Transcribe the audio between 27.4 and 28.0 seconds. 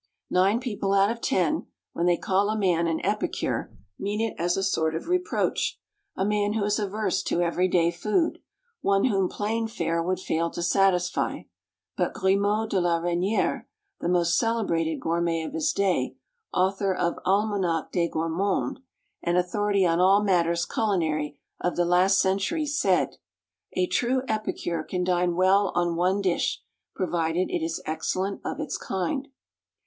it is